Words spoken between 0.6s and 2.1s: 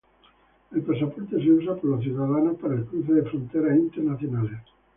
El pasaporte se usa por los